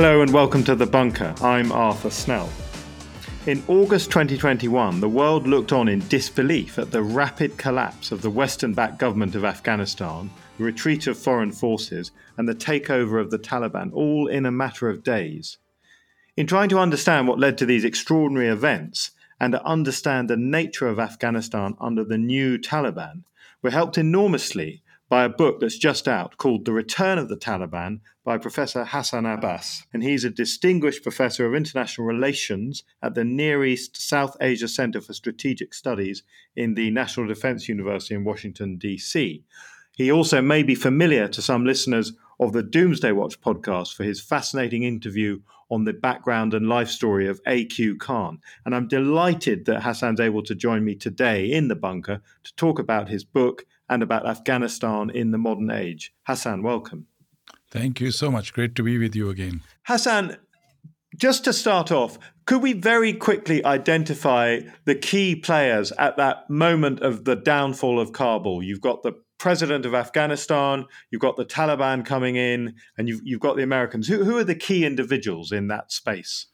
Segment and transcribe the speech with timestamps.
[0.00, 1.34] Hello and welcome to The Bunker.
[1.42, 2.48] I'm Arthur Snell.
[3.46, 8.30] In August 2021, the world looked on in disbelief at the rapid collapse of the
[8.30, 13.40] Western backed government of Afghanistan, the retreat of foreign forces, and the takeover of the
[13.40, 15.58] Taliban, all in a matter of days.
[16.36, 20.86] In trying to understand what led to these extraordinary events and to understand the nature
[20.86, 23.24] of Afghanistan under the new Taliban,
[23.62, 28.00] we're helped enormously by a book that's just out called The Return of the Taliban
[28.28, 29.86] by Professor Hassan Abbas.
[29.90, 35.00] And he's a distinguished professor of international relations at the Near East South Asia Center
[35.00, 39.42] for Strategic Studies in the National Defense University in Washington, D.C.
[39.96, 44.20] He also may be familiar to some listeners of the Doomsday Watch podcast for his
[44.20, 45.40] fascinating interview
[45.70, 47.96] on the background and life story of A.Q.
[47.96, 48.40] Khan.
[48.66, 52.78] And I'm delighted that Hassan's able to join me today in the bunker to talk
[52.78, 56.12] about his book and about Afghanistan in the modern age.
[56.24, 57.06] Hassan, welcome.
[57.70, 58.52] Thank you so much.
[58.52, 59.62] Great to be with you again.
[59.86, 60.36] Hassan,
[61.16, 67.00] just to start off, could we very quickly identify the key players at that moment
[67.00, 68.62] of the downfall of Kabul?
[68.62, 73.40] You've got the president of Afghanistan, you've got the Taliban coming in, and you've, you've
[73.40, 74.08] got the Americans.
[74.08, 76.46] Who, who are the key individuals in that space?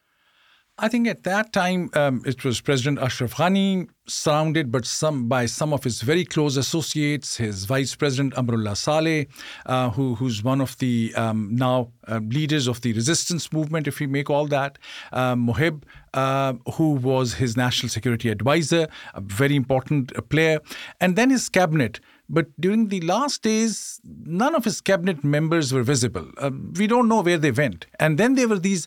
[0.76, 5.46] I think at that time um, it was President Ashraf Ghani, surrounded but some by
[5.46, 9.28] some of his very close associates, his Vice President Amrullah Saleh,
[9.66, 14.00] uh, who, who's one of the um, now uh, leaders of the resistance movement, if
[14.00, 14.78] we make all that,
[15.12, 15.84] uh, Mohib,
[16.74, 20.58] who was his national security advisor, a very important uh, player,
[21.00, 22.00] and then his cabinet.
[22.28, 26.30] But during the last days, none of his cabinet members were visible.
[26.38, 27.86] Uh, we don't know where they went.
[28.00, 28.86] And then there were these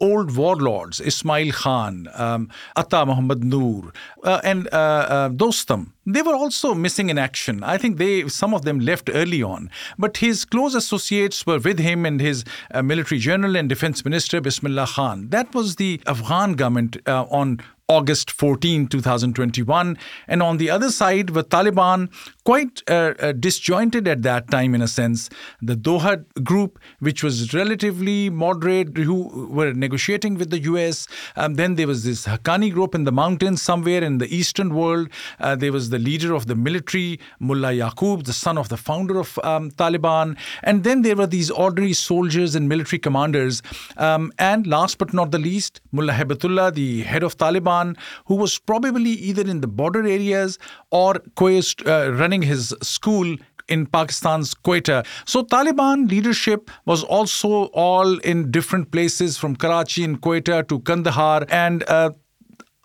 [0.00, 3.92] old warlords, Ismail Khan, um, Atta Muhammad Noor,
[4.24, 5.92] uh, and uh, uh, Dostum.
[6.06, 7.62] They were also missing in action.
[7.62, 9.70] I think they some of them left early on.
[9.98, 14.40] But his close associates were with him and his uh, military general and defense minister,
[14.40, 15.28] Bismillah Khan.
[15.28, 17.60] That was the Afghan government uh, on
[17.90, 19.96] August 14, 2021.
[20.26, 22.10] And on the other side were Taliban,
[22.48, 25.28] quite uh, uh, disjointed at that time in a sense.
[25.60, 31.06] The Doha group, which was relatively moderate, who were negotiating with the US.
[31.36, 35.10] Um, then there was this Haqqani group in the mountains somewhere in the eastern world.
[35.38, 39.18] Uh, there was the leader of the military, Mullah Yaqub, the son of the founder
[39.18, 40.34] of um, Taliban.
[40.62, 43.60] And then there were these ordinary soldiers and military commanders.
[43.98, 48.58] Um, and last but not the least, Mullah Hibatullah, the head of Taliban who was
[48.58, 50.58] probably either in the border areas
[50.90, 53.36] or uh, running his school
[53.68, 55.04] in Pakistan's Quetta.
[55.26, 61.44] So Taliban leadership was also all in different places from Karachi and Quetta to Kandahar
[61.50, 62.10] and uh,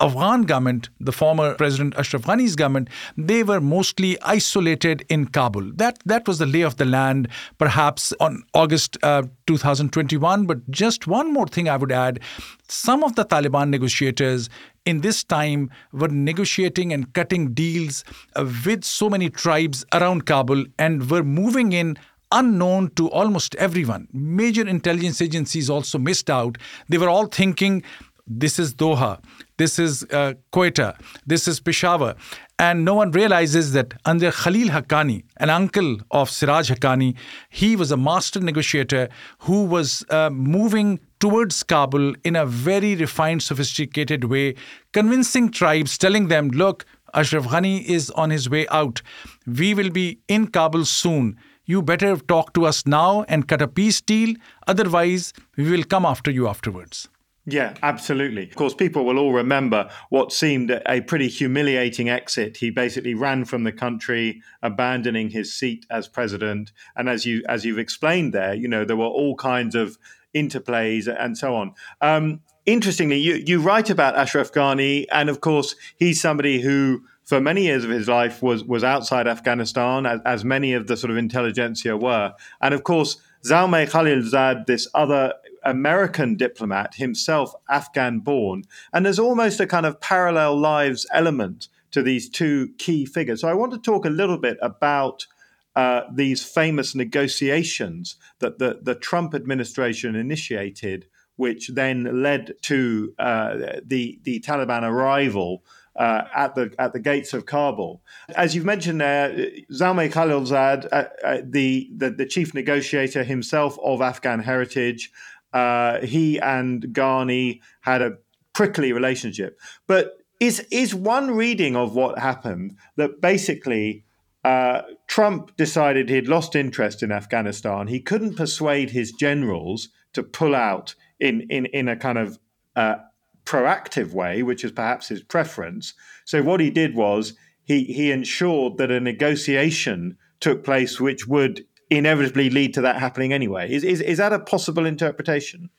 [0.00, 5.70] Afghan government, the former President Ashraf Ghani's government, they were mostly isolated in Kabul.
[5.76, 7.28] That that was the lay of the land,
[7.58, 10.46] perhaps on August uh, 2021.
[10.46, 12.20] But just one more thing I would add:
[12.68, 14.50] some of the Taliban negotiators
[14.84, 18.04] in this time were negotiating and cutting deals
[18.36, 21.96] uh, with so many tribes around Kabul and were moving in
[22.32, 24.08] unknown to almost everyone.
[24.12, 26.58] Major intelligence agencies also missed out.
[26.88, 27.82] They were all thinking
[28.26, 29.22] this is Doha,
[29.58, 30.96] this is uh, Quetta,
[31.26, 32.14] this is Peshawar.
[32.58, 37.16] And no one realizes that under Khalil Haqqani, an uncle of Siraj Haqqani,
[37.50, 39.08] he was a master negotiator
[39.40, 44.54] who was uh, moving towards Kabul in a very refined, sophisticated way,
[44.92, 49.00] convincing tribes, telling them, look, Ashraf Ghani is on his way out.
[49.46, 51.38] We will be in Kabul soon.
[51.64, 54.34] You better talk to us now and cut a peace deal.
[54.66, 57.08] Otherwise, we will come after you afterwards.
[57.46, 58.42] Yeah, absolutely.
[58.42, 62.58] Of course, people will all remember what seemed a pretty humiliating exit.
[62.58, 66.72] He basically ran from the country, abandoning his seat as president.
[66.96, 69.96] And as you as you've explained there, you know there were all kinds of
[70.34, 71.74] interplays and so on.
[72.00, 77.40] Um, interestingly, you you write about Ashraf Ghani, and of course, he's somebody who for
[77.40, 81.10] many years of his life was was outside Afghanistan, as, as many of the sort
[81.10, 83.16] of intelligentsia were, and of course.
[83.44, 85.34] Zalmay Khalilzad, this other
[85.64, 88.64] American diplomat, himself Afghan born.
[88.90, 93.40] And there's almost a kind of parallel lives element to these two key figures.
[93.40, 95.26] So I want to talk a little bit about
[95.76, 101.06] uh, these famous negotiations that the, the Trump administration initiated,
[101.36, 105.64] which then led to uh, the, the Taliban arrival
[105.96, 108.02] uh, at the at the gates of Kabul.
[108.34, 109.30] As you've mentioned there,
[109.70, 115.12] Zalmay Khalilzad, uh, uh, the, the, the chief negotiator himself of Afghan heritage,
[115.52, 118.16] uh, he and Ghani had a
[118.52, 119.60] prickly relationship.
[119.86, 124.03] But is is one reading of what happened that basically
[124.44, 127.86] uh, Trump decided he'd lost interest in Afghanistan.
[127.86, 132.38] He couldn't persuade his generals to pull out in in in a kind of
[132.76, 132.96] uh,
[133.44, 135.94] proactive way, which is perhaps his preference.
[136.24, 141.64] So what he did was he he ensured that a negotiation took place, which would
[141.90, 143.72] inevitably lead to that happening anyway.
[143.72, 145.70] Is is, is that a possible interpretation?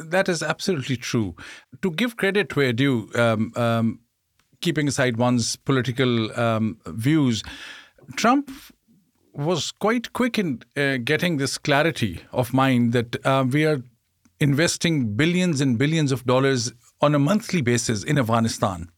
[0.00, 1.34] That is absolutely true.
[1.82, 4.00] To give credit where due, um, um,
[4.60, 7.42] keeping aside one's political um, views,
[8.16, 8.50] Trump
[9.34, 13.82] was quite quick in uh, getting this clarity of mind that uh, we are
[14.40, 18.88] investing billions and billions of dollars on a monthly basis in Afghanistan.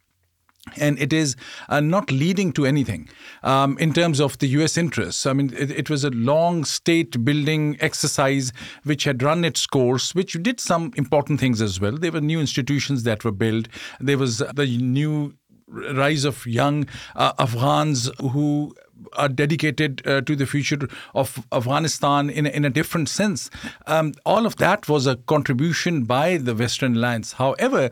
[0.79, 1.37] And it is
[1.69, 3.09] uh, not leading to anything
[3.45, 5.25] um, in terms of the US interests.
[5.25, 10.13] I mean, it, it was a long state building exercise which had run its course,
[10.13, 11.93] which did some important things as well.
[11.93, 13.69] There were new institutions that were built,
[14.01, 15.35] there was the new
[15.69, 18.75] rise of young uh, Afghans who
[19.13, 23.51] are dedicated uh, to the future of Afghanistan in in a different sense.
[23.87, 27.33] Um, all of that was a contribution by the Western alliance.
[27.35, 27.91] However,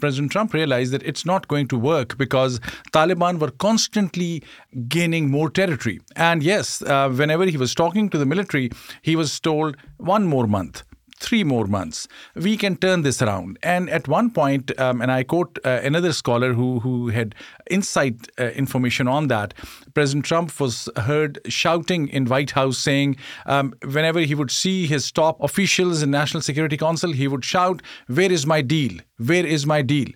[0.00, 2.60] President Trump realized that it's not going to work because
[2.92, 4.42] Taliban were constantly
[4.88, 6.00] gaining more territory.
[6.16, 8.70] And yes, uh, whenever he was talking to the military,
[9.02, 10.82] he was told one more month
[11.22, 12.08] three more months.
[12.34, 13.58] We can turn this around.
[13.62, 17.34] And at one point, um, and I quote uh, another scholar who, who had
[17.70, 19.54] insight uh, information on that,
[19.94, 23.16] President Trump was heard shouting in White House saying
[23.46, 27.82] um, whenever he would see his top officials in National Security Council, he would shout,
[28.08, 28.98] where is my deal?
[29.18, 30.08] Where is my deal?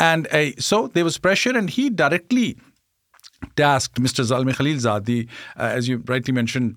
[0.00, 2.56] And uh, so there was pressure and he directly
[3.56, 4.24] tasked Mr.
[4.24, 6.76] Zalmay Khalilzad, the, uh, as you rightly mentioned,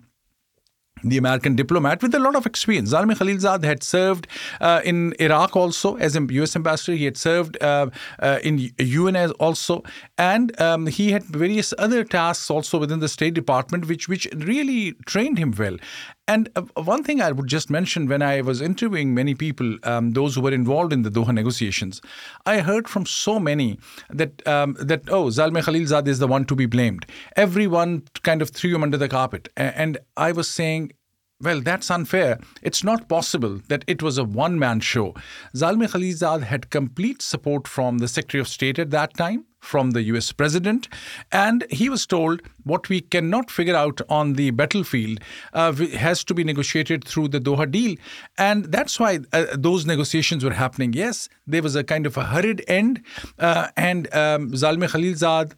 [1.03, 2.91] the American diplomat with a lot of experience.
[2.91, 4.27] Zalmay Khalilzad had served
[4.61, 6.55] uh, in Iraq also as a U.S.
[6.55, 6.95] ambassador.
[6.95, 7.89] He had served uh,
[8.19, 9.83] uh, in UN as also,
[10.17, 14.93] and um, he had various other tasks also within the State Department, which which really
[15.05, 15.77] trained him well.
[16.27, 20.11] And uh, one thing I would just mention when I was interviewing many people, um,
[20.11, 22.01] those who were involved in the Doha negotiations,
[22.45, 23.79] I heard from so many
[24.09, 27.05] that um, that oh, Zalmay Khalilzad is the one to be blamed.
[27.35, 30.91] Everyone kind of threw him under the carpet, and I was saying
[31.39, 32.39] well, that's unfair.
[32.63, 35.13] It's not possible that it was a one man show.
[35.55, 40.03] Zalmay Khalilzad had complete support from the Secretary of State at that time, from the
[40.13, 40.87] US President,
[41.31, 45.19] and he was told what we cannot figure out on the battlefield
[45.53, 45.73] uh,
[46.07, 47.95] has to be negotiated through the Doha deal.
[48.37, 50.93] And that's why uh, those negotiations were happening.
[50.93, 53.01] Yes, there was a kind of a hurried end,
[53.39, 55.53] uh, and um, Zalmay Khalilzad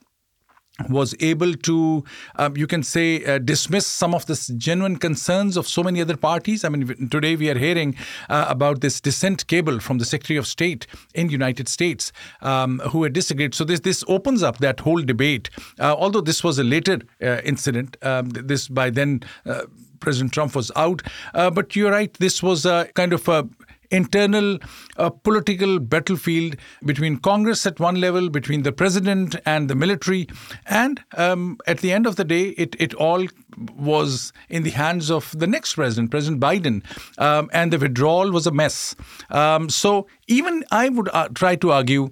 [0.89, 2.03] was able to,
[2.35, 6.17] um, you can say, uh, dismiss some of the genuine concerns of so many other
[6.17, 6.63] parties.
[6.63, 7.95] I mean, today we are hearing
[8.29, 12.11] uh, about this dissent cable from the Secretary of State in the United States
[12.41, 13.53] um, who had disagreed.
[13.55, 15.49] So this this opens up that whole debate.
[15.79, 19.21] Uh, although this was a later uh, incident, um, this by then.
[19.45, 19.63] Uh,
[19.99, 21.01] President Trump was out.
[21.33, 23.47] Uh, but you're right, this was a kind of a
[23.91, 24.57] internal
[24.97, 26.55] uh, political battlefield
[26.85, 30.27] between Congress at one level, between the president and the military.
[30.65, 33.25] And um, at the end of the day, it, it all
[33.75, 36.83] was in the hands of the next president, President Biden.
[37.17, 38.95] Um, and the withdrawal was a mess.
[39.29, 42.09] Um, so even I would uh, try to argue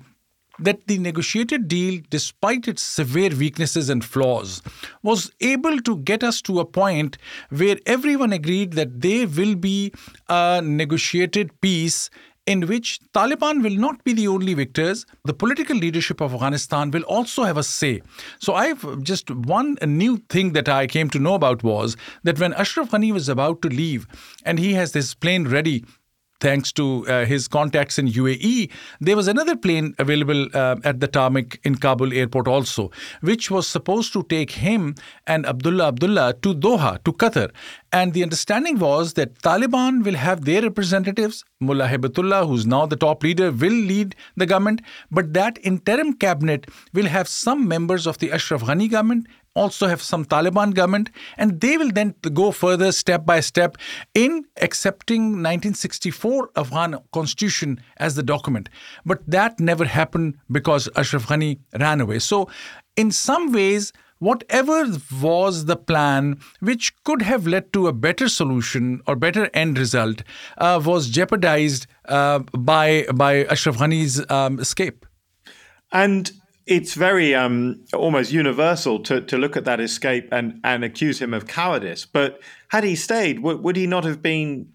[0.59, 4.61] that the negotiated deal, despite its severe weaknesses and flaws,
[5.03, 7.17] was able to get us to a point
[7.49, 9.93] where everyone agreed that there will be
[10.29, 12.09] a negotiated peace
[12.47, 15.05] in which Taliban will not be the only victors.
[15.25, 18.01] The political leadership of Afghanistan will also have a say.
[18.39, 22.53] So I've just one new thing that I came to know about was that when
[22.53, 24.07] Ashraf Ghani was about to leave
[24.45, 25.83] and he has this plane ready
[26.39, 31.07] thanks to uh, his contacts in UAE, there was another plane available uh, at the
[31.07, 32.91] tarmac in Kabul airport also,
[33.21, 37.51] which was supposed to take him and Abdullah Abdullah to Doha, to Qatar.
[37.91, 41.43] And the understanding was that Taliban will have their representatives.
[41.59, 46.67] Mullah Hibatullah, who's now the top leader, will lead the government, but that interim cabinet
[46.93, 51.59] will have some members of the Ashraf Ghani government also have some Taliban government, and
[51.59, 53.77] they will then go further step by step
[54.13, 58.69] in accepting 1964 Afghan constitution as the document.
[59.05, 62.19] But that never happened because Ashraf Ghani ran away.
[62.19, 62.49] So,
[62.95, 64.85] in some ways, whatever
[65.21, 70.23] was the plan which could have led to a better solution or better end result
[70.57, 75.05] uh, was jeopardized uh, by by Ashraf Ghani's um, escape.
[75.91, 76.31] And
[76.67, 81.33] it's very um, almost universal to, to look at that escape and, and accuse him
[81.33, 82.05] of cowardice.
[82.05, 84.73] But had he stayed, w- would he not have been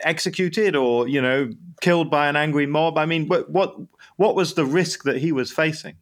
[0.00, 1.50] executed or you know
[1.80, 2.96] killed by an angry mob?
[2.98, 3.76] I mean, what what
[4.16, 5.96] what was the risk that he was facing?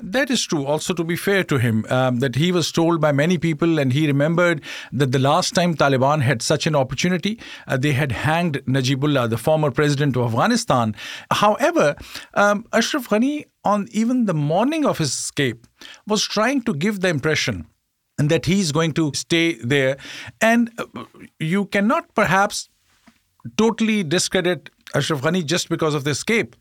[0.00, 0.64] That is true.
[0.64, 3.92] Also, to be fair to him, um, that he was told by many people, and
[3.92, 4.62] he remembered
[4.92, 9.38] that the last time Taliban had such an opportunity, uh, they had hanged Najibullah, the
[9.38, 10.94] former president of Afghanistan.
[11.32, 11.96] However,
[12.34, 15.66] um, Ashraf Ghani, on even the morning of his escape,
[16.06, 17.66] was trying to give the impression
[18.32, 19.96] that he's going to stay there.
[20.40, 21.04] And uh,
[21.38, 22.68] you cannot perhaps
[23.56, 26.56] totally discredit Ashraf Ghani just because of the escape.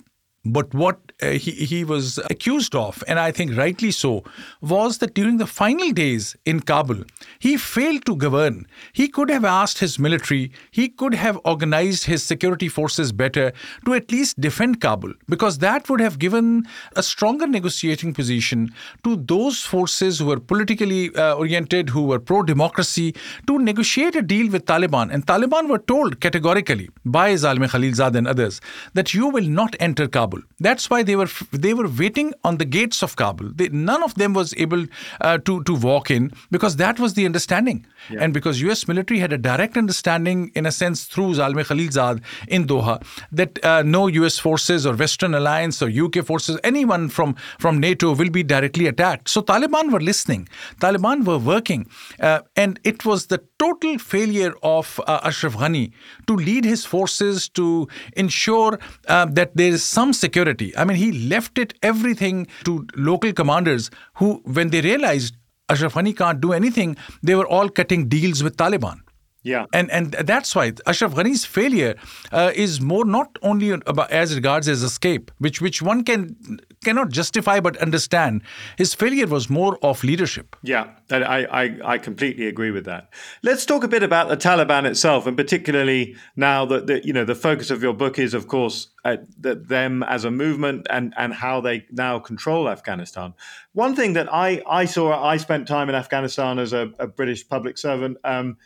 [0.51, 4.23] But what uh, he, he was accused of, and I think rightly so,
[4.61, 7.03] was that during the final days in Kabul,
[7.39, 8.67] he failed to govern.
[8.93, 13.51] He could have asked his military, he could have organized his security forces better
[13.85, 18.73] to at least defend Kabul, because that would have given a stronger negotiating position
[19.03, 23.15] to those forces who were politically uh, oriented, who were pro democracy,
[23.47, 25.11] to negotiate a deal with Taliban.
[25.11, 28.61] And Taliban were told categorically by Zalmay Khalilzad and others
[28.93, 30.36] that you will not enter Kabul.
[30.59, 33.51] That's why they were they were waiting on the gates of Kabul.
[33.53, 34.85] They, none of them was able
[35.21, 38.19] uh, to to walk in because that was the understanding, yeah.
[38.21, 38.87] and because U.S.
[38.87, 43.83] military had a direct understanding, in a sense, through Zalmay Khalilzad in Doha, that uh,
[43.83, 44.39] no U.S.
[44.39, 49.29] forces or Western Alliance or UK forces, anyone from from NATO, will be directly attacked.
[49.29, 50.47] So Taliban were listening,
[50.79, 51.87] Taliban were working,
[52.19, 55.91] uh, and it was the total failure of uh, Ashraf Ghani
[56.27, 60.75] to lead his forces to ensure uh, that there is some security.
[60.77, 65.35] I mean, he left it everything to local commanders who, when they realized
[65.69, 69.01] Ashraf Ghani can't do anything, they were all cutting deals with Taliban.
[69.47, 71.95] Yeah, and and that's why Ashraf Ghani's failure
[72.33, 76.35] uh, is more not only about, as regards his escape, which which one can
[76.83, 78.41] cannot justify but understand.
[78.77, 80.57] His failure was more of leadership.
[80.63, 83.09] Yeah, I, I I completely agree with that.
[83.41, 87.23] Let's talk a bit about the Taliban itself, and particularly now that the, you know
[87.23, 91.33] the focus of your book is, of course, uh, them as a movement and and
[91.33, 93.33] how they now control Afghanistan.
[93.71, 97.47] One thing that I I saw, I spent time in Afghanistan as a, a British
[97.47, 98.17] public servant.
[98.25, 98.57] Um,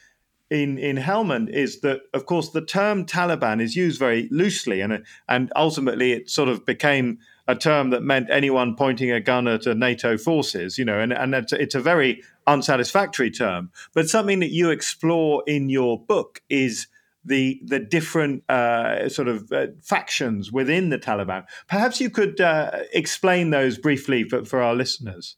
[0.51, 5.03] in in Helmand is that, of course, the term Taliban is used very loosely, and
[5.27, 9.65] and ultimately it sort of became a term that meant anyone pointing a gun at
[9.65, 13.71] a NATO forces, you know, and and it's, it's a very unsatisfactory term.
[13.93, 16.87] But something that you explore in your book is
[17.23, 21.45] the the different uh, sort of uh, factions within the Taliban.
[21.69, 25.37] Perhaps you could uh, explain those briefly for, for our listeners.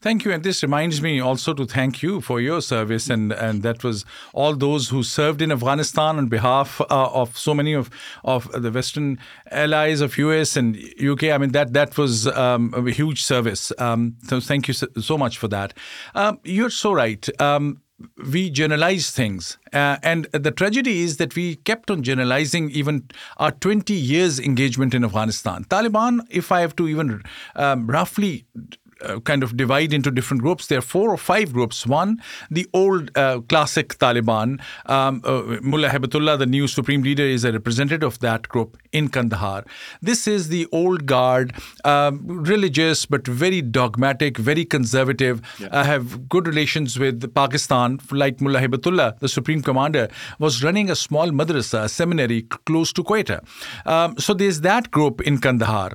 [0.00, 0.30] Thank you.
[0.30, 3.10] And this reminds me also to thank you for your service.
[3.10, 7.52] And, and that was all those who served in Afghanistan on behalf uh, of so
[7.52, 7.90] many of,
[8.22, 9.18] of the Western
[9.50, 11.24] allies of US and UK.
[11.24, 13.72] I mean, that, that was um, a huge service.
[13.78, 15.74] Um, so thank you so, so much for that.
[16.14, 17.28] Um, you're so right.
[17.40, 17.82] Um,
[18.30, 19.58] we generalize things.
[19.72, 24.94] Uh, and the tragedy is that we kept on generalizing even our 20 years engagement
[24.94, 25.64] in Afghanistan.
[25.64, 27.24] Taliban, if I have to even
[27.56, 28.46] um, roughly
[29.02, 30.66] uh, kind of divide into different groups.
[30.66, 31.86] There are four or five groups.
[31.86, 34.60] One, the old uh, classic Taliban.
[34.86, 39.08] Um, uh, Mullah Hibatullah, the new supreme leader, is a representative of that group in
[39.08, 39.64] Kandahar.
[40.02, 41.52] This is the old guard,
[41.84, 45.42] um, religious but very dogmatic, very conservative.
[45.58, 45.68] Yeah.
[45.68, 48.00] Uh, have good relations with Pakistan.
[48.10, 53.02] Like Mullah Hibatullah, the supreme commander, was running a small madrasa, a seminary close to
[53.02, 53.44] Quetta.
[53.86, 55.92] Um, so there's that group in Kandahar.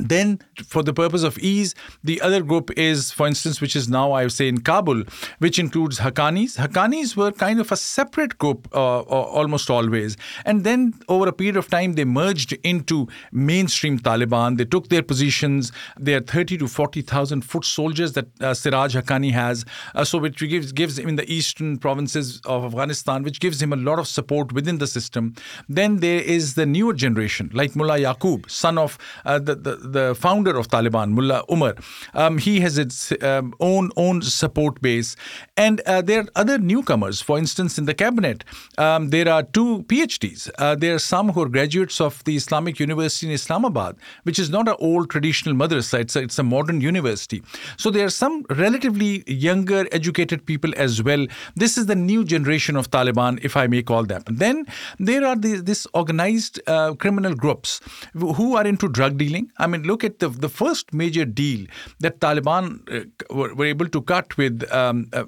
[0.00, 4.12] Then, for the purpose of ease, the other group is, for instance, which is now,
[4.12, 5.04] I would say, in Kabul,
[5.38, 6.56] which includes Haqqanis.
[6.56, 10.16] Haqqanis were kind of a separate group uh, almost always.
[10.44, 14.58] And then, over a period of time, they merged into mainstream Taliban.
[14.58, 15.72] They took their positions.
[15.98, 19.64] They are 30 to 40,000 foot soldiers that uh, Siraj Haqqani has.
[19.94, 23.72] Uh, so, which gives, gives him in the eastern provinces of Afghanistan, which gives him
[23.72, 25.34] a lot of support within the system.
[25.68, 30.14] Then there is the newer generation, like Mullah Yaqub, son of uh, the, the the
[30.14, 31.74] founder of Taliban, Mullah Umar.
[32.14, 35.16] Um, he has its um, own own support base,
[35.56, 37.20] and uh, there are other newcomers.
[37.20, 38.44] For instance, in the cabinet,
[38.78, 40.50] um, there are two PhDs.
[40.58, 44.50] Uh, there are some who are graduates of the Islamic University in Islamabad, which is
[44.50, 46.00] not an old traditional madrasa.
[46.00, 47.42] It's a, it's a modern university.
[47.76, 51.26] So there are some relatively younger, educated people as well.
[51.54, 54.22] This is the new generation of Taliban, if I may call them.
[54.26, 54.66] Then
[54.98, 57.80] there are these, organized uh, criminal groups
[58.12, 59.50] who are into drug dealing.
[59.58, 61.66] I mean mean, look at the the first major deal
[62.00, 65.24] that Taliban uh, were, able to cut with um, uh,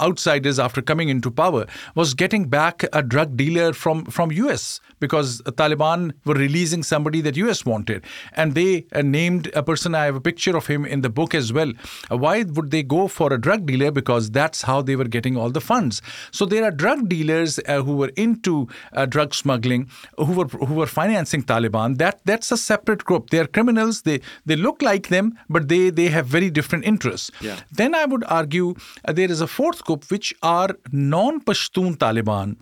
[0.00, 5.40] outsiders after coming into power was getting back a drug dealer from from US because
[5.42, 8.04] Taliban were releasing somebody that US wanted.
[8.32, 9.94] And they uh, named a person.
[9.94, 11.72] I have a picture of him in the book as well.
[12.10, 13.90] Uh, why would they go for a drug dealer?
[13.90, 16.02] Because that's how they were getting all the funds.
[16.32, 20.74] So there are drug dealers uh, who were into uh, drug smuggling who were who
[20.74, 21.98] were financing Taliban.
[21.98, 23.30] That that's a separate group.
[23.30, 24.02] They are criminals.
[24.02, 27.30] They they look like them but they they have very different interests.
[27.40, 27.60] Yeah.
[27.70, 32.56] then I would argue uh, there is a fourth group which are non-Pashtun Taliban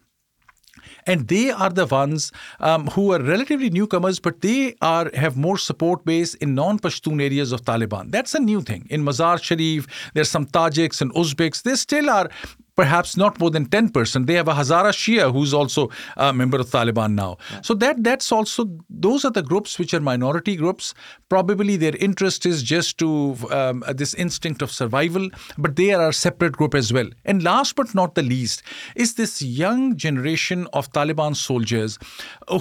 [1.06, 5.58] and they are the ones um, who are relatively newcomers, but they are have more
[5.58, 8.10] support base in non-Pashtun areas of Taliban.
[8.10, 8.86] That's a new thing.
[8.90, 11.62] In Mazar Sharif, there's some Tajiks and Uzbeks.
[11.62, 12.28] They still are
[12.76, 14.26] perhaps not more than 10%.
[14.26, 17.38] They have a Hazara Shia who's also a member of Taliban now.
[17.50, 17.60] Yeah.
[17.62, 20.94] So that that's also those are the groups which are minority groups.
[21.28, 25.28] Probably their interest is just to um, this instinct of survival,
[25.58, 27.08] but they are a separate group as well.
[27.24, 28.62] And last but not the least
[28.94, 31.98] is this young generation of Taliban soldiers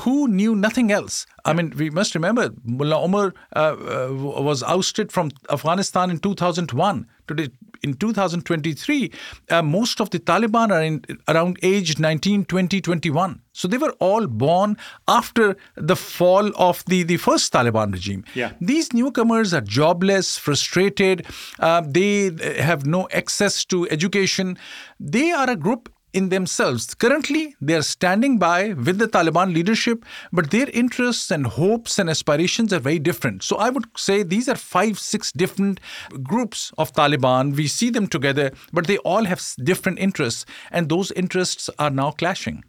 [0.01, 1.25] who knew nothing else.
[1.45, 7.07] I mean, we must remember Mullah Omar uh, uh, was ousted from Afghanistan in 2001.
[7.27, 7.49] Today,
[7.83, 9.11] in 2023,
[9.49, 13.41] uh, most of the Taliban are in, around age 19, 20, 21.
[13.53, 18.25] So they were all born after the fall of the, the first Taliban regime.
[18.33, 18.53] Yeah.
[18.59, 21.27] These newcomers are jobless, frustrated,
[21.59, 24.57] uh, they have no access to education.
[24.99, 26.95] They are a group in themselves.
[26.95, 32.09] Currently, they are standing by with the Taliban leadership, but their interests and hopes and
[32.09, 33.43] aspirations are very different.
[33.43, 35.81] So I would say these are five, six different
[36.23, 37.55] groups of Taliban.
[37.55, 42.11] We see them together, but they all have different interests, and those interests are now
[42.11, 42.63] clashing.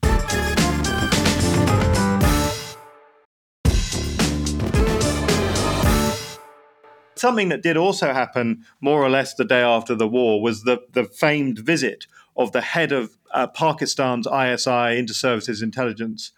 [7.16, 10.82] Something that did also happen more or less the day after the war was the,
[10.92, 12.06] the famed visit
[12.36, 16.32] of the head of uh, Pakistan's ISI, Inter-Services Intelligence.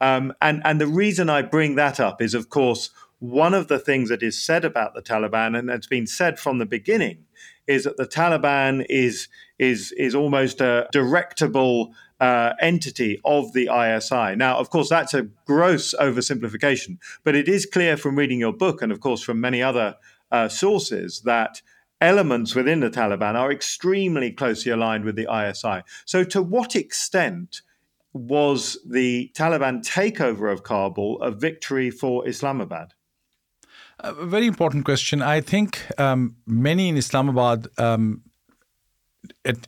[0.00, 3.78] Um, and, and the reason I bring that up is, of course, one of the
[3.78, 7.24] things that is said about the Taliban, and it's been said from the beginning,
[7.66, 14.36] is that the Taliban is is is almost a directable uh, entity of the ISI.
[14.36, 18.82] Now, of course, that's a gross oversimplification, but it is clear from reading your book,
[18.82, 19.96] and of course from many other
[20.34, 21.62] uh, sources, that
[22.00, 25.82] elements within the Taliban are extremely closely aligned with the ISI.
[26.04, 27.62] So, to what extent
[28.12, 32.94] was the Taliban takeover of Kabul a victory for Islamabad?
[34.00, 35.22] A very important question.
[35.22, 38.22] I think um, many in Islamabad um,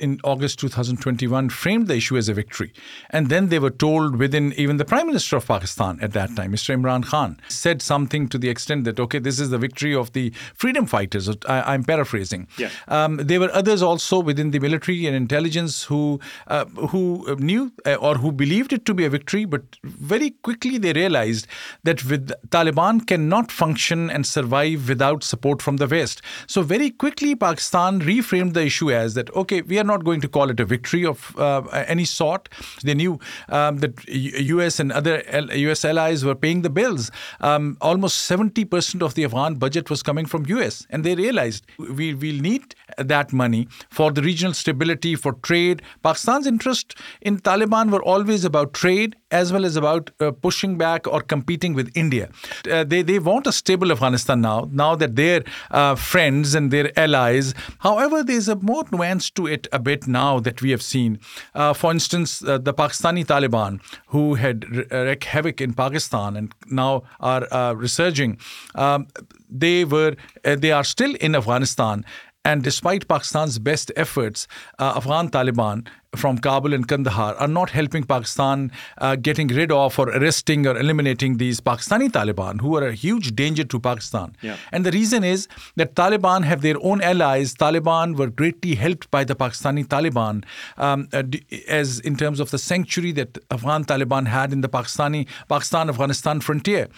[0.00, 2.72] in August 2021 framed the issue as a victory.
[3.10, 6.52] And then they were told within even the Prime Minister of Pakistan at that time,
[6.52, 6.74] Mr.
[6.74, 10.32] Imran Khan, said something to the extent that, okay, this is the victory of the
[10.54, 11.28] freedom fighters.
[11.46, 12.48] I, am paraphrasing.
[12.56, 12.70] Yeah.
[12.88, 17.94] Um, there were others also within the military and intelligence who, uh, who knew uh,
[17.96, 21.46] or who believed it to be a victory, but very quickly they realized
[21.84, 26.22] that with Taliban cannot function and survive without support from the West.
[26.46, 30.29] So very quickly Pakistan reframed the issue as that, okay, we are not going to
[30.29, 32.48] call it a victory of uh, any sort.
[32.83, 34.81] They knew um, that U.S.
[34.81, 35.22] and other
[35.55, 35.85] U.S.
[35.85, 37.11] allies were paying the bills.
[37.40, 40.87] Um, almost 70% of the Afghan budget was coming from U.S.
[40.90, 45.83] And they realized we will need that money for the regional stability, for trade.
[46.02, 51.07] Pakistan's interest in Taliban were always about trade as well as about uh, pushing back
[51.07, 52.31] or competing with India.
[52.70, 56.96] Uh, they, they want a stable Afghanistan now, now that their uh, friends and their
[56.98, 57.55] allies.
[57.79, 61.19] However, there's a more nuance to it a bit now that we have seen.
[61.55, 67.03] Uh, for instance, uh, the Pakistani Taliban, who had wreaked havoc in Pakistan and now
[67.21, 68.38] are uh, resurging,
[68.75, 69.07] um,
[69.49, 72.05] they were they are still in Afghanistan.
[72.45, 74.47] And despite Pakistan's best efforts,
[74.79, 80.09] Afghan Taliban from Kabul and Kandahar are not helping Pakistan uh, getting rid of or
[80.11, 84.37] arresting or eliminating these Pakistani Taliban who are a huge danger to Pakistan.
[84.42, 84.57] Yeah.
[84.72, 87.55] And the reason is that Taliban have their own allies.
[87.55, 90.44] Taliban were greatly helped by the Pakistani Taliban
[90.76, 91.22] um, uh,
[91.68, 96.40] as in terms of the sanctuary that Afghan Taliban had in the Pakistani Pakistan Afghanistan
[96.40, 96.88] frontier.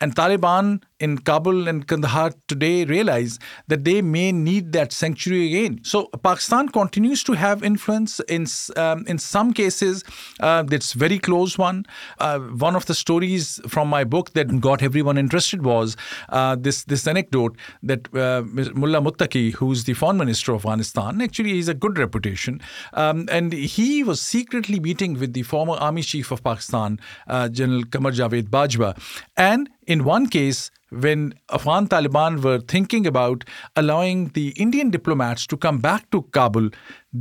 [0.00, 5.80] And Taliban in Kabul and Kandahar today realize that they may need that sanctuary again.
[5.82, 10.04] So Pakistan continues to have influence in um, in some cases
[10.40, 11.86] uh, that's very close one.
[12.18, 15.96] Uh, one of the stories from my book that got everyone interested was
[16.30, 18.42] uh, this this anecdote that uh,
[18.74, 22.60] Mullah Muttaqi, who's the foreign minister of Afghanistan, actually he's a good reputation,
[22.94, 26.98] um, and he was secretly meeting with the former army chief of Pakistan,
[27.28, 28.96] uh, General Qamar Javed Bajwa,
[29.36, 33.44] and In one case, when Afghan Taliban were thinking about
[33.76, 36.70] allowing the Indian diplomats to come back to Kabul,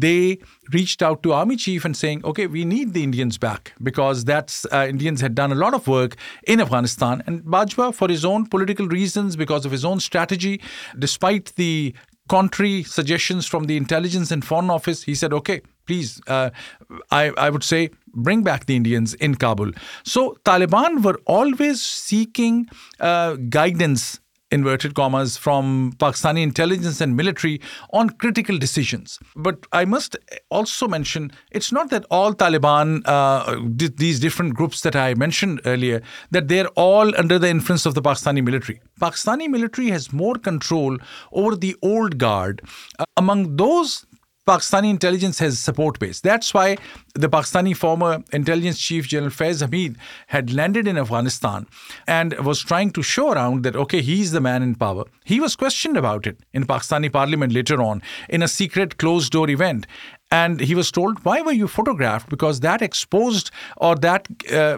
[0.02, 0.40] they
[0.74, 4.66] reached out to army chief and saying, "Okay, we need the Indians back because that's
[4.72, 6.16] uh, Indians had done a lot of work
[6.48, 10.62] in Afghanistan." And Bajwa, for his own political reasons, because of his own strategy,
[10.98, 11.94] despite the
[12.28, 16.50] contrary suggestions from the intelligence and foreign office, he said, "Okay, please, uh,
[17.12, 19.72] I, I would say bring back the Indians in Kabul.
[20.04, 22.68] So Taliban were always seeking
[23.00, 24.20] uh, guidance
[24.52, 27.60] inverted commas from Pakistani intelligence and military
[27.94, 29.20] on critical decisions.
[29.36, 30.16] But I must
[30.50, 33.60] also mention it's not that all Taliban, uh,
[33.96, 38.02] these different groups that I mentioned earlier, that they're all under the influence of the
[38.02, 38.82] Pakistani military.
[39.02, 40.98] Pakistani military has more control
[41.32, 42.62] over the old guard.
[43.00, 44.06] Uh, among those
[44.48, 46.22] Pakistani intelligence has support base.
[46.22, 46.78] That's why
[47.16, 51.66] the Pakistani former intelligence chief General Faiz Hamid had landed in Afghanistan
[52.08, 55.06] and was trying to show around that okay, he's the man in power.
[55.24, 59.50] He was questioned about it in Pakistani parliament later on in a secret closed door
[59.50, 59.88] event.
[60.32, 62.30] And he was told, Why were you photographed?
[62.30, 64.78] Because that exposed or that uh,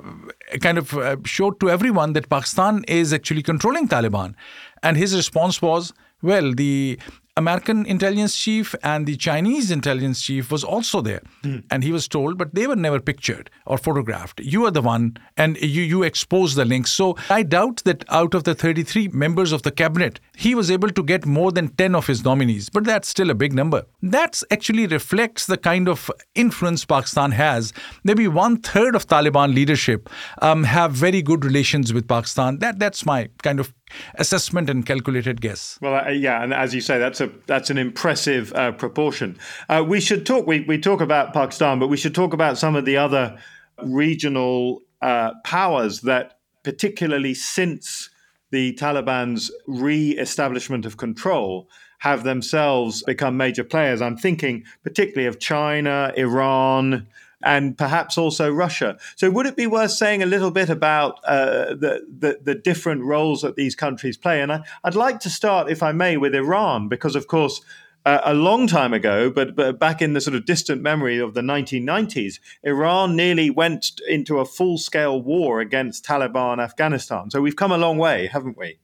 [0.61, 4.35] kind of uh, showed to everyone that Pakistan is actually controlling Taliban.
[4.83, 6.99] And his response was, well, the
[7.37, 11.21] American intelligence chief and the Chinese intelligence chief was also there.
[11.43, 11.63] Mm.
[11.71, 14.39] And he was told, but they were never pictured or photographed.
[14.39, 16.91] You are the one, and you, you expose the links.
[16.91, 20.89] So I doubt that out of the 33 members of the cabinet, he was able
[20.89, 22.69] to get more than 10 of his nominees.
[22.69, 23.85] But that's still a big number.
[24.01, 27.71] That actually reflects the kind of influence Pakistan has.
[28.03, 30.09] Maybe one third of Taliban leadership
[30.41, 32.57] um, have very good relations with Pakistan.
[32.59, 33.73] That That's my kind of
[34.15, 35.77] assessment and calculated guess.
[35.81, 39.37] Well, uh, yeah, and as you say, that's a that's an impressive uh, proportion.
[39.69, 40.47] Uh, we should talk.
[40.47, 43.37] We we talk about Pakistan, but we should talk about some of the other
[43.83, 48.09] regional uh, powers that, particularly since
[48.49, 51.69] the Taliban's re-establishment of control,
[51.99, 54.01] have themselves become major players.
[54.01, 57.07] I'm thinking particularly of China, Iran
[57.43, 58.97] and perhaps also Russia.
[59.15, 63.03] So, would it be worth saying a little bit about uh, the, the, the different
[63.03, 64.41] roles that these countries play?
[64.41, 67.61] And I, would like to start, if I may, with Iran, because of course.
[68.05, 71.33] Uh, a long time ago, but, but back in the sort of distant memory of
[71.33, 77.29] the 1990s, Iran nearly went into a full scale war against Taliban Afghanistan.
[77.29, 78.79] So we've come a long way, haven't we?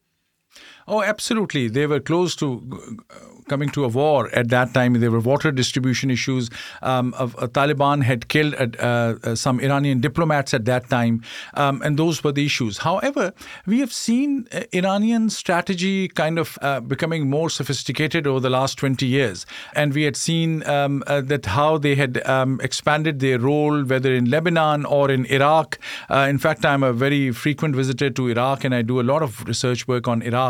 [0.88, 1.70] Oh, absolutely.
[1.70, 3.00] They were close to
[3.48, 4.94] coming to a war at that time.
[5.00, 6.50] There were water distribution issues.
[6.82, 11.98] Um, uh, Taliban had killed uh, uh, some Iranian diplomats at that time, um, and
[11.98, 12.80] those were the issues.
[12.80, 13.34] However,
[13.66, 18.78] we have seen uh, Iranian strategy kind of uh, becoming more sophisticated over the last
[18.78, 19.46] 20 years.
[19.74, 24.14] And we had seen um, uh, that how they had um, expanded their role, whether
[24.14, 25.80] in Lebanon or in Iraq.
[26.10, 29.46] in fact, I'm a very frequent visitor to Iraq, and I do a lot of
[29.46, 30.43] research work on Iraq.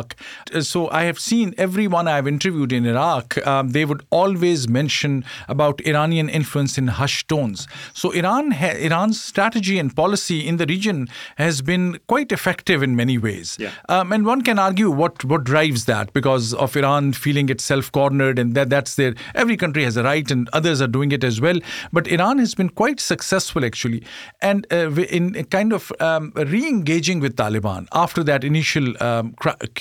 [0.62, 5.24] So I have seen everyone I've interviewed in in Iraq, um, they would always mention
[5.48, 7.68] about Iranian influence in hushed tones.
[7.94, 12.96] So Iran, ha- Iran's strategy and policy in the region has been quite effective in
[12.96, 13.58] many ways.
[13.60, 13.72] Yeah.
[13.90, 18.40] Um, and one can argue what what drives that because of Iran feeling itself cornered
[18.40, 21.40] and that that's their every country has a right and others are doing it as
[21.40, 21.60] well.
[21.92, 24.04] But Iran has been quite successful actually,
[24.42, 29.34] and uh, in kind of um, re-engaging with Taliban after that initial um,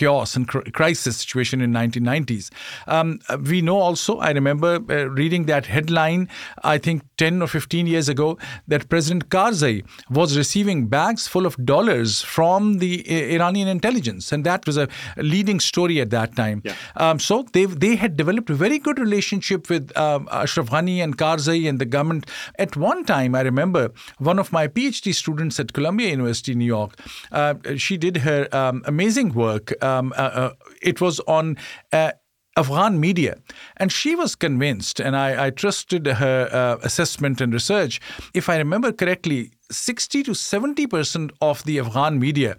[0.03, 2.51] chaos and crisis situation in 1990s.
[2.87, 6.29] Um, we know also, I remember uh, reading that headline,
[6.65, 11.55] I think 10 or 15 years ago, that President Karzai was receiving bags full of
[11.65, 12.93] dollars from the
[13.35, 14.33] Iranian intelligence.
[14.33, 16.62] And that was a leading story at that time.
[16.65, 16.75] Yeah.
[16.97, 21.17] Um, so they, they had developed a very good relationship with um, Ashraf Ghani and
[21.17, 22.27] Karzai and the government.
[22.59, 26.99] At one time, I remember one of my PhD students at Columbia University, New York,
[27.31, 29.73] uh, she did her um, amazing work.
[29.83, 31.57] Um, uh, uh, it was on
[31.92, 32.12] uh,
[32.57, 33.38] Afghan media.
[33.77, 38.01] And she was convinced, and I, I trusted her uh, assessment and research.
[38.35, 42.57] If I remember correctly, 60 to 70% of the Afghan media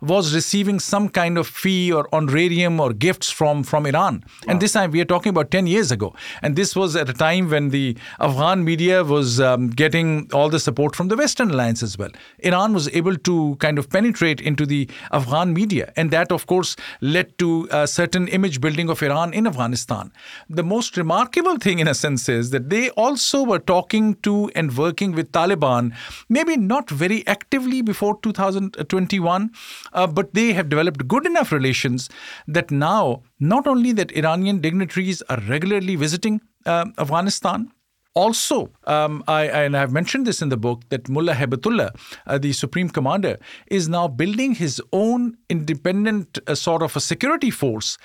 [0.00, 4.24] was receiving some kind of fee or honorarium or gifts from, from Iran.
[4.46, 4.52] Wow.
[4.52, 6.14] And this time we are talking about 10 years ago.
[6.42, 10.60] And this was at a time when the Afghan media was um, getting all the
[10.60, 12.10] support from the Western alliance as well.
[12.40, 15.92] Iran was able to kind of penetrate into the Afghan media.
[15.96, 20.12] And that, of course, led to a certain image building of Iran in Afghanistan.
[20.48, 24.76] The most remarkable thing, in a sense, is that they also were talking to and
[24.76, 25.92] working with Taliban,
[26.28, 29.50] maybe not very actively before 2021,
[29.92, 32.08] uh, but they have developed good enough relations
[32.46, 37.70] that now not only that Iranian dignitaries are regularly visiting uh, Afghanistan,
[38.14, 41.94] Also, um, I, and I've mentioned this in the book that Mullah Haibatullah,
[42.26, 47.50] uh, the supreme commander, is now building his own independent uh, sort of a security
[47.50, 47.98] force,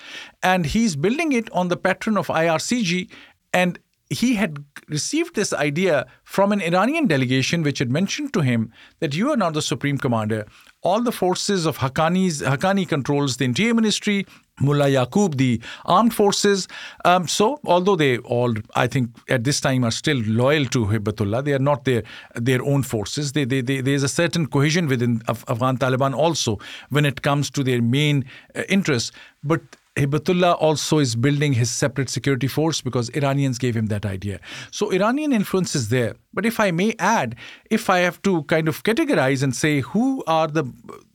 [0.44, 3.10] and he's building it on the pattern of IRCG.
[3.52, 8.72] And he had received this idea from an Iranian delegation, which had mentioned to him
[9.00, 10.46] that you are not the supreme commander.
[10.84, 14.28] All the forces of Haqqani's, Haqqani controls the interior ministry,
[14.62, 16.68] Mullah Yaqub, the armed forces.
[17.04, 21.44] Um, so, although they all, I think, at this time are still loyal to Hibatullah,
[21.44, 22.04] they are not their
[22.36, 23.32] their own forces.
[23.32, 27.50] They, they, they, there's a certain cohesion within Af- Afghan Taliban also when it comes
[27.50, 28.24] to their main
[28.56, 29.12] uh, interests.
[29.44, 29.62] But
[29.96, 34.40] Hibatullah also is building his separate security force because Iranians gave him that idea.
[34.72, 36.16] So Iranian influence is there.
[36.34, 37.36] But if I may add,
[37.70, 40.66] if I have to kind of categorize and say who are the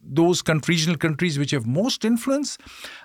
[0.02, 2.58] those regional countries which have most influence,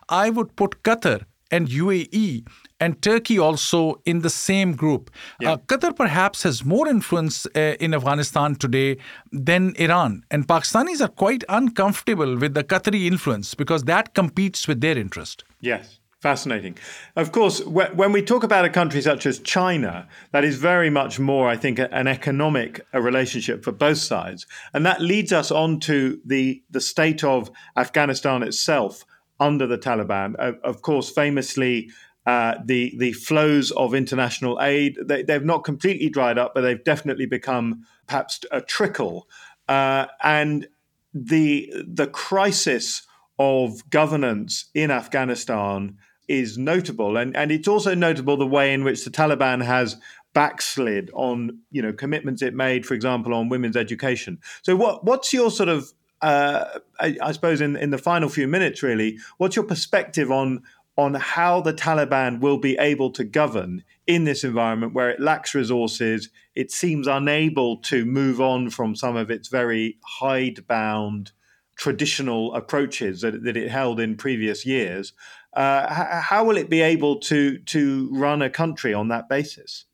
[0.09, 2.45] I would put Qatar and UAE
[2.79, 5.09] and Turkey also in the same group.
[5.39, 5.53] Yeah.
[5.53, 8.97] Uh, Qatar perhaps has more influence uh, in Afghanistan today
[9.31, 10.23] than Iran.
[10.31, 15.43] And Pakistanis are quite uncomfortable with the Qatari influence because that competes with their interest.
[15.61, 15.99] Yes.
[16.21, 16.75] Fascinating.
[17.15, 21.19] Of course, when we talk about a country such as China, that is very much
[21.19, 24.47] more, I think, an economic relationship for both sides.
[24.73, 29.05] And that leads us on to the, the state of Afghanistan itself
[29.39, 30.35] under the Taliban.
[30.35, 31.89] Of course, famously,
[32.25, 36.83] uh, the the flows of international aid they, have not completely dried up, but they've
[36.83, 39.27] definitely become perhaps a trickle.
[39.67, 40.67] Uh, and
[41.13, 43.03] the the crisis
[43.37, 49.03] of governance in Afghanistan is notable, and and it's also notable the way in which
[49.03, 49.97] the Taliban has
[50.33, 54.39] backslid on you know commitments it made, for example, on women's education.
[54.63, 55.91] So what what's your sort of
[56.25, 60.63] uh, I, I, suppose in in the final few minutes, really, what's your perspective on
[60.97, 65.53] on how the Taliban will be able to govern in this environment where it lacks
[65.53, 71.31] resources, it seems unable to move on from some of its very hidebound
[71.75, 75.13] traditional approaches that, that it held in previous years.
[75.53, 79.85] Uh, how will it be able to to run a country on that basis?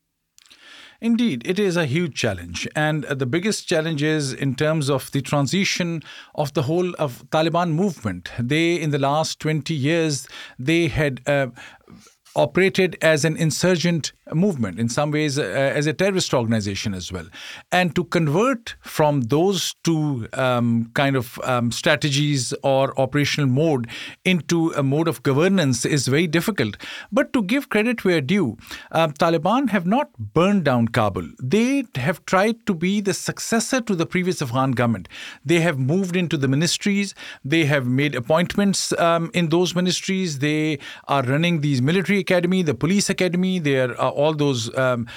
[1.03, 2.67] Indeed, it is a huge challenge.
[2.75, 6.03] And the biggest challenge is in terms of the transition
[6.35, 8.31] of the whole of Taliban movement.
[8.37, 10.27] They, in the last 20 years,
[10.59, 11.47] they had uh,
[12.35, 17.25] operated as an insurgent movement, in some ways uh, as a terrorist organization as well.
[17.71, 23.87] And to convert from those two um, kind of um, strategies or operational mode
[24.25, 26.77] into a mode of governance is very difficult.
[27.11, 28.57] But to give credit where due,
[28.91, 31.27] uh, Taliban have not burned down Kabul.
[31.41, 35.07] They have tried to be the successor to the previous Afghan government.
[35.45, 37.13] They have moved into the ministries,
[37.43, 42.73] they have made appointments um, in those ministries, they are running these military academy, the
[42.73, 45.07] police academy, there are all those um,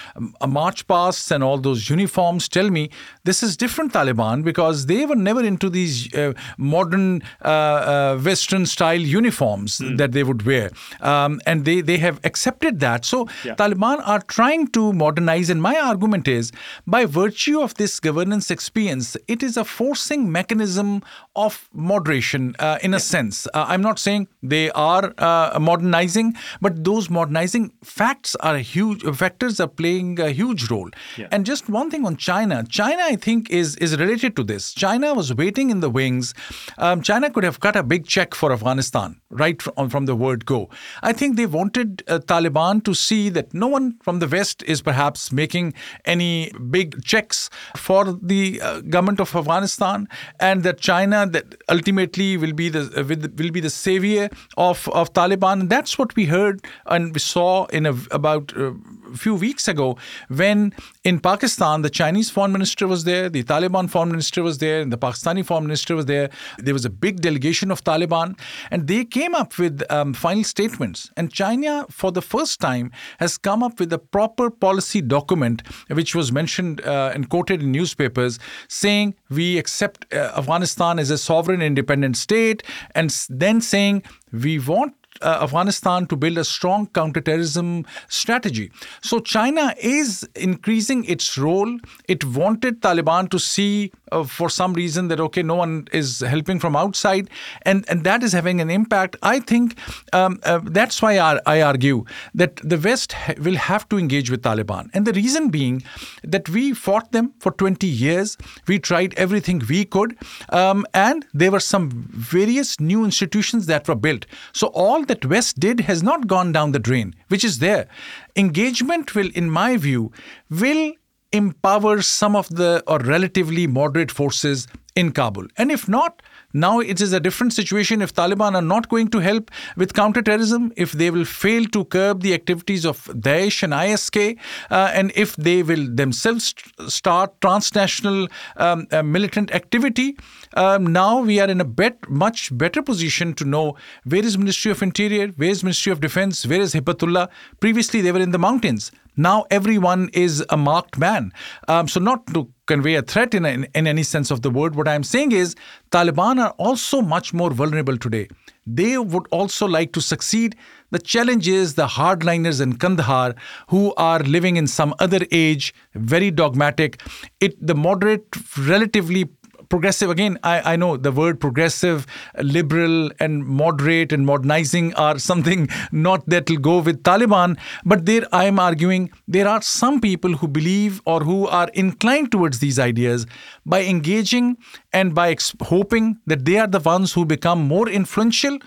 [0.60, 2.84] march pasts and all those uniforms tell me
[3.24, 8.66] this is different Taliban because they were never into these uh, modern uh, uh, Western
[8.66, 9.96] style uniforms mm.
[9.98, 10.70] that they would wear.
[11.00, 13.04] Um, and they, they have accepted that.
[13.04, 13.54] So yeah.
[13.54, 15.50] Taliban are trying to modernize.
[15.50, 16.52] And my argument is
[16.86, 21.02] by virtue of this governance experience, it is a forcing mechanism
[21.36, 23.46] of moderation uh, in a sense.
[23.54, 29.60] Uh, I'm not saying they are uh, modernizing, but those modernizing facts are huge factors
[29.60, 30.90] are playing a huge role.
[31.16, 31.28] Yeah.
[31.30, 34.72] And just one thing on China, China I think is is related to this.
[34.74, 36.34] China was waiting in the wings.
[36.78, 40.46] Um, China could have cut a big check for Afghanistan right from, from the word
[40.46, 40.68] go.
[41.02, 44.82] I think they wanted uh, Taliban to see that no one from the West is
[44.82, 50.08] perhaps making any big checks for the uh, government of Afghanistan,
[50.40, 55.12] and that China that ultimately will be the uh, will be the savior of of
[55.12, 55.68] Taliban.
[55.68, 58.72] That's what we heard and we saw in a, about uh,
[59.14, 59.96] few weeks ago
[60.28, 60.72] when
[61.04, 64.92] in Pakistan the Chinese foreign minister was there, the Taliban foreign minister was there, and
[64.92, 66.30] the Pakistani foreign minister was there.
[66.58, 68.38] There was a big delegation of Taliban,
[68.70, 71.10] and they came up with um, final statements.
[71.16, 76.14] And China, for the first time, has come up with a proper policy document, which
[76.14, 81.62] was mentioned uh, and quoted in newspapers, saying we accept uh, Afghanistan as a sovereign
[81.62, 82.62] independent state,
[82.94, 88.70] and then saying we want uh, Afghanistan to build a strong counterterrorism strategy.
[89.02, 91.78] So China is increasing its role.
[92.08, 96.58] It wanted Taliban to see, uh, for some reason, that okay, no one is helping
[96.58, 97.30] from outside,
[97.62, 99.16] and and that is having an impact.
[99.22, 99.78] I think
[100.12, 104.42] um, uh, that's why I, I, argue that the West will have to engage with
[104.42, 105.82] Taliban, and the reason being
[106.22, 108.36] that we fought them for 20 years.
[108.66, 110.16] We tried everything we could,
[110.50, 114.26] um, and there were some various new institutions that were built.
[114.52, 117.88] So all that West did has not gone down the drain, which is there.
[118.36, 120.12] Engagement will, in my view,
[120.50, 120.92] will
[121.32, 125.46] empower some of the or relatively moderate forces in Kabul.
[125.56, 126.22] And if not,
[126.54, 130.72] now it is a different situation if Taliban are not going to help with counterterrorism,
[130.76, 134.38] if they will fail to curb the activities of Daesh and ISK,
[134.70, 136.54] uh, and if they will themselves
[136.86, 140.16] start transnational um, uh, militant activity.
[140.54, 144.70] Um, now we are in a bet, much better position to know where is Ministry
[144.70, 147.28] of Interior, where is Ministry of Defense, where is Haibatullah.
[147.58, 148.92] Previously, they were in the mountains.
[149.16, 151.32] Now everyone is a marked man.
[151.68, 154.74] Um, so, not to convey a threat in, in, in any sense of the word,
[154.74, 155.54] what I'm saying is
[155.90, 158.28] Taliban are also much more vulnerable today.
[158.66, 160.56] They would also like to succeed.
[160.90, 163.34] The challenge is the hardliners in Kandahar
[163.68, 167.00] who are living in some other age, very dogmatic.
[167.40, 168.26] It the moderate,
[168.58, 169.28] relatively
[169.68, 172.06] progressive again I, I know the word progressive
[172.42, 178.26] liberal and moderate and modernizing are something not that will go with taliban but there
[178.32, 182.78] i am arguing there are some people who believe or who are inclined towards these
[182.78, 183.26] ideas
[183.64, 184.56] by engaging
[184.92, 188.58] and by ex- hoping that they are the ones who become more influential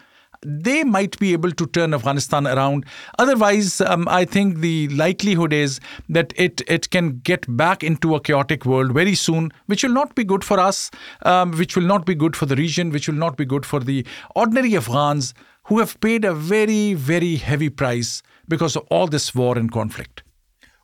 [0.45, 2.85] they might be able to turn Afghanistan around.
[3.19, 8.21] Otherwise, um, I think the likelihood is that it it can get back into a
[8.21, 10.91] chaotic world very soon, which will not be good for us,
[11.23, 13.79] um, which will not be good for the region, which will not be good for
[13.79, 15.33] the ordinary Afghans
[15.65, 20.23] who have paid a very very heavy price because of all this war and conflict.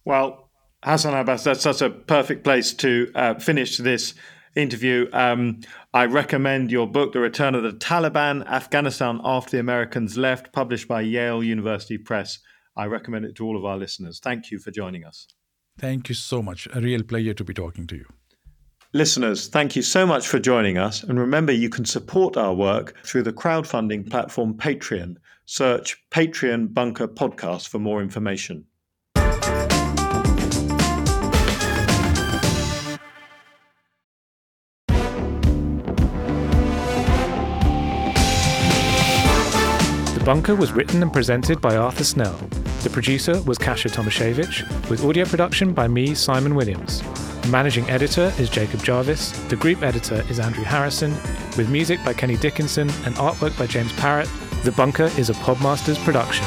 [0.06, 0.50] Well,
[0.84, 4.14] Hassan Abbas, that's such a perfect place to uh, finish this
[4.56, 5.08] interview.
[5.14, 5.62] Um,
[5.94, 10.88] I recommend your book, The Return of the Taliban Afghanistan After the Americans Left, published
[10.88, 12.40] by Yale University Press.
[12.76, 14.20] I recommend it to all of our listeners.
[14.20, 15.28] Thank you for joining us.
[15.78, 16.68] Thank you so much.
[16.74, 18.06] A real pleasure to be talking to you.
[18.96, 21.02] Listeners, thank you so much for joining us.
[21.02, 25.16] And remember, you can support our work through the crowdfunding platform Patreon.
[25.46, 28.66] Search Patreon Bunker Podcast for more information.
[40.24, 42.38] The bunker was written and presented by Arthur Snell.
[42.82, 47.02] The producer was Kasia Tomasiewicz, with audio production by me, Simon Williams.
[47.42, 49.32] The managing editor is Jacob Jarvis.
[49.50, 51.12] The group editor is Andrew Harrison,
[51.58, 54.30] with music by Kenny Dickinson and artwork by James Parrott.
[54.64, 56.46] The Bunker is a Podmasters production.